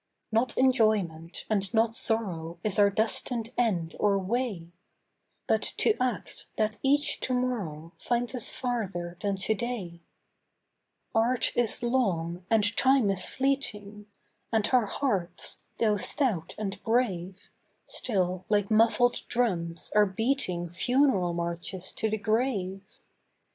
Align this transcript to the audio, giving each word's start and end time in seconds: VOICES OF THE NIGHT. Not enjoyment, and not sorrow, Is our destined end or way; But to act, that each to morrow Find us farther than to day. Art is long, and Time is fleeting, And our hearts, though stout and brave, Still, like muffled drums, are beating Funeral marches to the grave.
VOICES 0.31 0.31
OF 0.31 0.31
THE 0.31 0.35
NIGHT. 0.35 0.41
Not 0.41 0.57
enjoyment, 0.65 1.45
and 1.47 1.73
not 1.75 1.93
sorrow, 1.93 2.59
Is 2.63 2.79
our 2.79 2.89
destined 2.89 3.51
end 3.55 3.95
or 3.99 4.17
way; 4.17 4.71
But 5.45 5.61
to 5.77 5.93
act, 6.01 6.47
that 6.57 6.77
each 6.81 7.19
to 7.19 7.35
morrow 7.35 7.91
Find 7.99 8.35
us 8.35 8.51
farther 8.51 9.19
than 9.21 9.35
to 9.37 9.53
day. 9.53 10.01
Art 11.13 11.51
is 11.55 11.83
long, 11.83 12.43
and 12.49 12.75
Time 12.75 13.11
is 13.11 13.27
fleeting, 13.27 14.07
And 14.51 14.67
our 14.73 14.87
hearts, 14.87 15.65
though 15.77 15.97
stout 15.97 16.55
and 16.57 16.81
brave, 16.83 17.51
Still, 17.85 18.43
like 18.49 18.71
muffled 18.71 19.21
drums, 19.27 19.91
are 19.93 20.07
beating 20.07 20.71
Funeral 20.71 21.33
marches 21.33 21.93
to 21.93 22.09
the 22.09 22.17
grave. 22.17 22.81